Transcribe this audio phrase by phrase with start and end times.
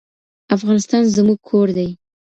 [0.55, 1.89] افغانستان زموږ کور دی.